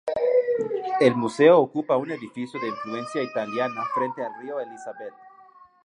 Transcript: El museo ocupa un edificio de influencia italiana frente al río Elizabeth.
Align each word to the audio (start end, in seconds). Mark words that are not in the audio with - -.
El 0.99 1.13
museo 1.15 1.59
ocupa 1.59 1.95
un 1.95 2.09
edificio 2.09 2.59
de 2.59 2.69
influencia 2.69 3.21
italiana 3.21 3.83
frente 3.93 4.25
al 4.25 4.31
río 4.41 4.59
Elizabeth. 4.59 5.13